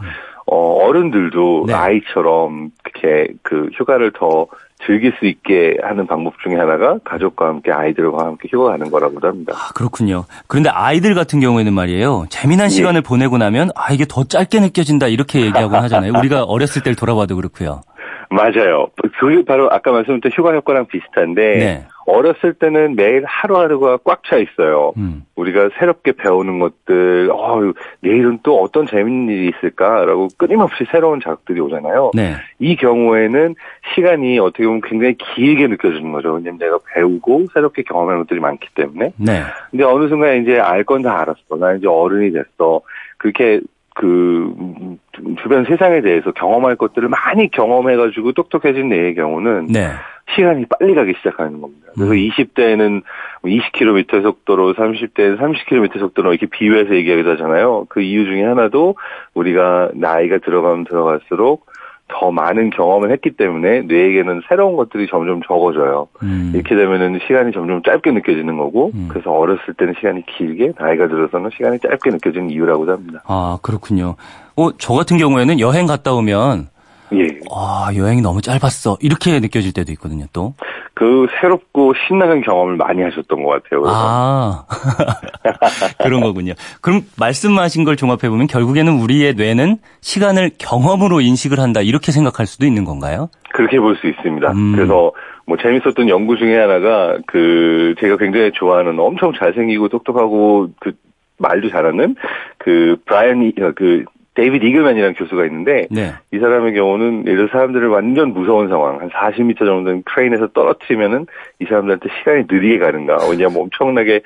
[0.47, 1.73] 어, 어른들도 네.
[1.73, 4.47] 아이처럼 이렇게 그 휴가를 더
[4.85, 9.55] 즐길 수 있게 하는 방법 중에 하나가 가족과 함께 아이들과 함께 휴가 가는 거라고도 합니다.
[9.57, 10.27] 아, 그렇군요.
[10.49, 12.27] 그런데 아이들 같은 경우에는 말이에요.
[12.29, 12.75] 재미난 네.
[12.75, 16.13] 시간을 보내고 나면 아 이게 더 짧게 느껴진다 이렇게 얘기하곤 하잖아요.
[16.19, 17.81] 우리가 어렸을 때를 돌아봐도 그렇고요.
[18.31, 18.89] 맞아요.
[19.19, 21.87] 그게 바로 아까 말씀드린 휴가 효과랑 비슷한데 네.
[22.07, 24.93] 어렸을 때는 매일 하루하루가 꽉 차 있어요.
[24.97, 25.25] 음.
[25.35, 27.61] 우리가 새롭게 배우는 것들, 어,
[28.01, 32.13] 내일은 또 어떤 재밌는 일이 있을까라고 끊임없이 새로운 자극들이 오잖아요.
[32.15, 32.35] 네.
[32.59, 33.55] 이 경우에는
[33.95, 36.33] 시간이 어떻게 보면 굉장히 길게 느껴지는 거죠.
[36.33, 39.13] 왜냐면 내가 배우고 새롭게 경험하는 것들이 많기 때문에.
[39.19, 39.43] 네.
[39.71, 41.57] 근데 어느 순간 이제 알 건 다 알았어.
[41.59, 42.81] 나 이제 어른이 됐어.
[43.19, 43.61] 그렇게
[43.97, 44.99] 그 음,
[45.43, 49.89] 주변 세상에 대해서 경험할 것들을 많이 경험해가지고 똑똑해진 내의 경우는 네.
[50.35, 51.87] 시간이 빨리 가기 시작하는 겁니다.
[51.95, 52.17] 그래서 음.
[52.17, 53.03] 20대에는
[53.45, 57.87] 20km 속도로, 30대에는 30km 속도로 이렇게 비유해서 얘기하기도 하잖아요.
[57.89, 58.97] 그 이유 중에 하나도
[59.33, 61.67] 우리가 나이가 들어가면 들어갈수록
[62.09, 66.07] 더 많은 경험을 했기 때문에 뇌에게는 새로운 것들이 점점 적어져요.
[66.23, 66.53] 음.
[66.55, 69.09] 이렇게 되면은 시간이 점점 짧게 느껴지는 거고, 음.
[69.11, 73.23] 그래서 어렸을 때는 시간이 길게, 나이가 들어서는 시간이 짧게 느껴지는 이유라고도 합니다.
[73.27, 74.15] 아 그렇군요.
[74.57, 76.69] 어, 저 같은 경우에는 여행 갔다 오면
[77.13, 77.27] 예.
[77.55, 80.27] 아 여행이 너무 짧았어 이렇게 느껴질 때도 있거든요.
[80.33, 80.55] 또.
[80.99, 83.83] 그 새롭고 신나는 경험을 많이 하셨던 것 같아요.
[83.83, 83.93] 그래서.
[83.95, 84.65] 아
[86.03, 86.55] 그런 거군요.
[86.81, 92.65] 그럼 말씀하신 걸 종합해 보면 결국에는 우리의 뇌는 시간을 경험으로 인식을 한다 이렇게 생각할 수도
[92.65, 93.29] 있는 건가요?
[93.53, 94.51] 그렇게 볼 수 있습니다.
[94.53, 94.73] 음.
[94.75, 95.13] 그래서
[95.47, 100.93] 뭐 재밌었던 연구 중에 하나가 그 제가 굉장히 좋아하는 엄청 잘생기고 똑똑하고 그
[101.39, 102.17] 말도 잘하는
[102.57, 104.05] 그 브라이언 이- 어, 그
[104.37, 106.13] 데이비드 이글맨이라는 교수가 있는데 네.
[106.33, 111.27] 이 사람의 경우는 예를 들어 사람들을 완전 무서운 상황 한 40m 정도 는 크레인에서 떨어뜨리면은
[111.61, 114.21] 이 사람들한테 시간이 느리게 가는가 왜냐하면 엄청나게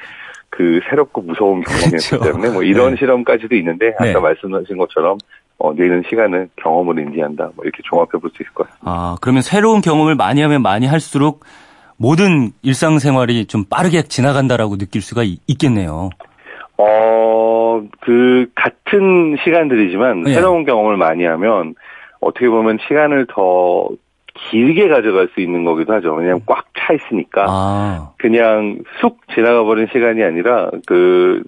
[0.51, 2.21] 그 새롭고 무서운 경험이었기 그렇죠.
[2.21, 2.97] 때문에 뭐 이런 네.
[2.99, 4.19] 실험까지도 있는데 아까 네.
[4.19, 5.17] 말씀하신 것처럼
[5.59, 8.91] 어, 뇌는 시간을 경험으로 인지한다 뭐 이렇게 종합해 볼 수 있을 것 같습니다.
[8.91, 11.45] 아, 그러면 새로운 경험을 많이 하면 많이 할수록
[11.97, 16.09] 모든 일상생활이 좀 빠르게 지나간다라고 느낄 수가 있, 겠네요
[16.81, 20.35] 어, 그, 같은 시간들이지만, 네.
[20.35, 21.75] 새로운 경험을 많이 하면,
[22.21, 23.89] 어떻게 보면 시간을 더
[24.51, 26.15] 길게 가져갈 수 있는 거기도 하죠.
[26.15, 27.47] 왜냐면 꽉 차 있으니까.
[27.49, 31.43] 아, 그냥 쑥 지나가 버린 시간이 아니라, 그,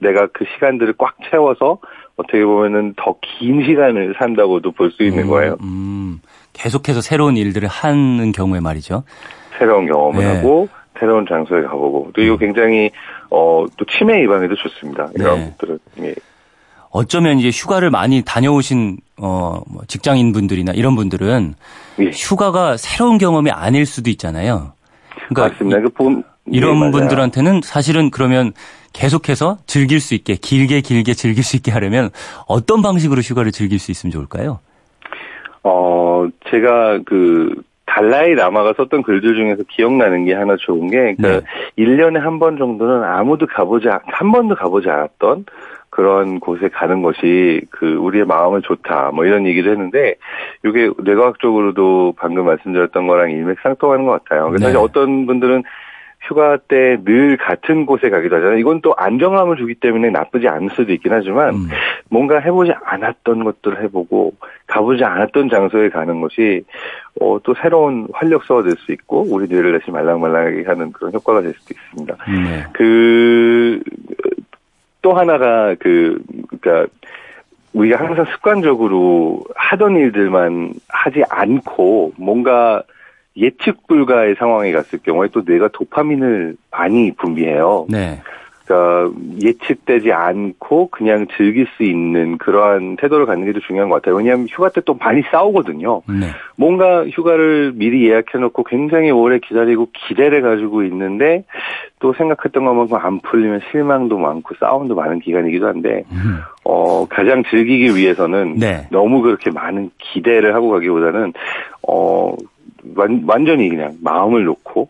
[0.00, 1.78] 내가 그 시간들을 꽉 채워서,
[2.16, 5.56] 어떻게 보면은 더 긴 시간을 산다고도 볼 수 있는 음, 거예요.
[5.62, 6.20] 음,
[6.54, 9.04] 계속해서 새로운 일들을 하는 경우에 말이죠.
[9.58, 10.36] 새로운 경험을 네.
[10.36, 12.10] 하고, 새로운 장소에 가보고.
[12.14, 12.90] 또 이거 굉장히,
[13.30, 15.10] 어, 또 치매 예방에도 좋습니다.
[15.14, 15.54] 이런 네.
[15.58, 15.78] 것들은.
[16.00, 16.14] 예.
[16.90, 21.54] 어쩌면 이제 휴가를 많이 다녀오신 어, 뭐 직장인 분들이나 이런 분들은
[22.00, 22.10] 예.
[22.10, 24.72] 휴가가 새로운 경험이 아닐 수도 있잖아요.
[25.28, 25.80] 그러니까 맞습니다.
[25.80, 26.92] 그 본, 이런 예, 맞아요.
[26.92, 28.52] 분들한테는 사실은 그러면
[28.92, 32.10] 계속해서 즐길 수 있게 길게 길게 즐길 수 있게 하려면
[32.46, 34.60] 어떤 방식으로 휴가를 즐길 수 있으면 좋을까요?
[35.64, 41.40] 어, 제가 그, 달라이 라마가 썼던 글들 중에서 기억나는 게 하나 좋은 게, 그, 네.
[41.78, 45.46] 1년에 한 번 정도는 아무도 가보지, 않- 한 번도 가보지 않았던
[45.88, 50.16] 그런 곳에 가는 것이 그, 우리의 마음을 좋다, 뭐 이런 얘기도 했는데,
[50.64, 54.48] 이게 뇌과학적으로도 방금 말씀드렸던 거랑 일맥상통하는 것 같아요.
[54.50, 54.72] 그래서 네.
[54.72, 55.62] 사실 어떤 분들은
[56.22, 58.58] 휴가 때 늘 같은 곳에 가기도 하잖아요.
[58.58, 61.68] 이건 또 안정감을 주기 때문에 나쁘지 않을 수도 있긴 하지만, 음.
[62.10, 64.32] 뭔가 해보지 않았던 것들을 해보고
[64.66, 66.62] 가보지 않았던 장소에 가는 것이
[67.20, 71.54] 어, 또 새로운 활력소가 될 수 있고 우리 뇌를 다시 말랑말랑하게 하는 그런 효과가 될
[71.54, 72.16] 수도 있습니다.
[72.28, 72.64] 네.
[75.02, 76.92] 그또 하나가 그 그러니까
[77.72, 82.82] 우리가 항상 습관적으로 하던 일들만 하지 않고 뭔가
[83.36, 87.86] 예측 불가의 상황에 갔을 경우에 또 뇌가 도파민을 많이 분비해요.
[87.90, 88.20] 네.
[88.66, 94.16] 그러니까 예측되지 않고 그냥 즐길 수 있는 그러한 태도를 갖는 게더 중요한 것 같아요.
[94.16, 96.02] 왜냐하면 휴가 때 또 많이 싸우거든요.
[96.08, 96.26] 네.
[96.56, 101.44] 뭔가 휴가를 미리 예약해놓고 굉장히 오래 기다리고 기대를 가지고 있는데
[101.98, 106.38] 또 생각했던 것만큼 안 풀리면 실망도 많고 싸움도 많은 기간이기도 한데 음.
[106.64, 108.86] 어 가장 즐기기 위해서는 네.
[108.90, 111.32] 너무 그렇게 많은 기대를 하고 가기보다는
[111.88, 112.36] 어
[112.94, 114.88] 완, 완전히 그냥 마음을 놓고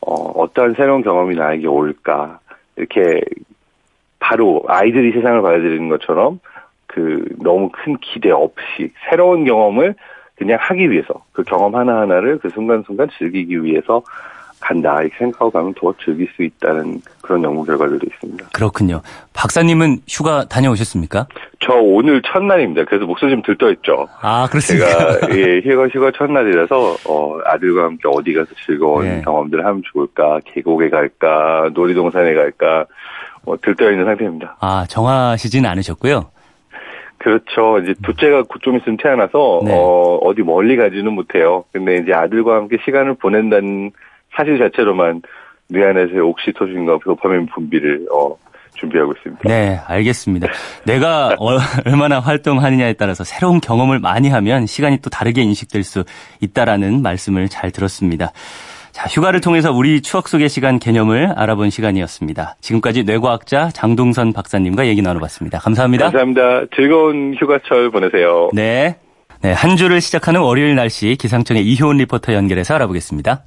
[0.00, 2.40] 어 어떠한 새로운 경험이 나에게 올까
[2.76, 3.20] 이렇게
[4.18, 6.40] 바로 아이들이 세상을 받아들이는 것처럼
[6.86, 9.94] 그 너무 큰 기대 없이 새로운 경험을
[10.36, 14.02] 그냥 하기 위해서 그 경험 하나하나를 그 순간순간 즐기기 위해서
[14.62, 18.46] 간다 이렇게 생각하고 가면 더 즐길 수 있다는 그런 연구 결과들도 있습니다.
[18.54, 19.02] 그렇군요.
[19.34, 21.26] 박사님은 휴가 다녀오셨습니까?
[21.60, 22.84] 저 오늘 첫날입니다.
[22.84, 24.08] 그래서 목소리 좀 들떠있죠.
[24.20, 25.20] 아, 그렇습니까?
[25.20, 29.22] 제가 예, 휴가 휴가 첫날이라서 어, 아들과 함께 어디 가서 즐거운 네.
[29.24, 30.40] 경험들을 하면 좋을까?
[30.44, 31.70] 계곡에 갈까?
[31.74, 32.86] 놀이동산에 갈까?
[33.44, 34.56] 어, 들떠 있는 상태입니다.
[34.60, 36.30] 아, 정하시진 않으셨고요.
[37.18, 37.78] 그렇죠.
[37.78, 39.72] 이제 둘째가 곧 좀 있으면 태어나서 네.
[39.74, 41.64] 어, 어디 멀리 가지는 못해요.
[41.72, 43.92] 근데 이제 아들과 함께 시간을 보낸다는
[44.36, 45.22] 사실 자체로만
[45.68, 48.36] 뇌 안에서의 옥시토신과 도파민 분비를 어,
[48.74, 49.42] 준비하고 있습니다.
[49.48, 50.48] 네, 알겠습니다.
[50.84, 56.04] 내가 어- 얼마나 활동하느냐에 따라서 새로운 경험을 많이 하면 시간이 또 다르게 인식될 수
[56.40, 58.32] 있다라는 말씀을 잘 들었습니다.
[58.92, 62.56] 자, 휴가를 통해서 우리 추억 속의 시간 개념을 알아본 시간이었습니다.
[62.60, 65.58] 지금까지 뇌과학자 장동선 박사님과 얘기 나눠봤습니다.
[65.60, 66.04] 감사합니다.
[66.10, 66.66] 감사합니다.
[66.76, 68.50] 즐거운 휴가철 보내세요.
[68.52, 68.96] 네.
[69.40, 73.42] 네, 한 주를 시작하는 월요일 날씨 기상청의 이효은 리포터 연결해서 알아보겠습니다.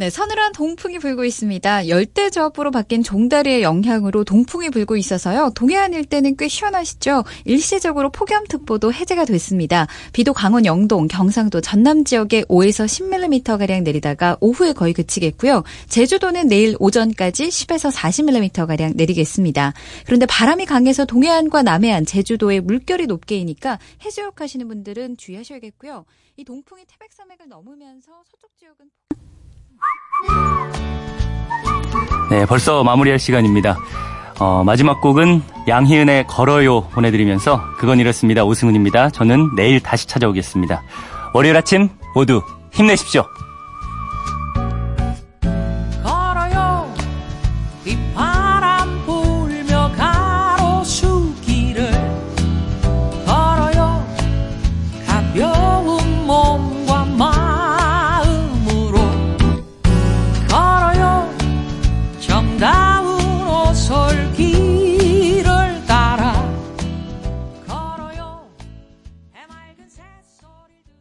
[0.00, 1.88] 네, 서늘한 동풍이 불고 있습니다.
[1.88, 5.50] 열대저압으로 바뀐 종다리의 영향으로 동풍이 불고 있어서요.
[5.54, 7.24] 동해안 일대는 꽤 시원하시죠?
[7.44, 9.86] 일시적으로 폭염특보도 해제가 됐습니다.
[10.14, 15.64] 비도 강원 영동, 경상도, 전남 지역에 5에서 10mm가량 내리다가 오후에 거의 그치겠고요.
[15.90, 19.74] 제주도는 내일 오전까지 10에서 40mm가량 내리겠습니다.
[20.06, 26.06] 그런데 바람이 강해서 동해안과 남해안, 제주도에 물결이 높게 이니까 해수욕 하시는 분들은 주의하셔야겠고요.
[26.38, 28.86] 이 동풍이 태백산맥을 넘으면서 서쪽 지역은
[32.30, 33.76] 네, 벌써 마무리할 시간입니다.
[34.38, 38.44] 어, 마지막 곡은 양희은의 걸어요 보내드리면서 그건 이렇습니다.
[38.44, 39.10] 오승훈입니다.
[39.10, 40.82] 저는 내일 다시 찾아오겠습니다.
[41.34, 43.24] 월요일 아침 모두 힘내십시오.